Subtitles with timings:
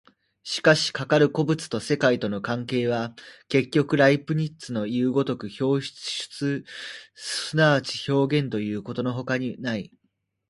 [0.41, 3.13] しかしかかる個物と世界との関係は、
[3.49, 6.65] 結局ライプニッツのいう如く表出
[7.15, 9.91] 即表現ということのほかにない。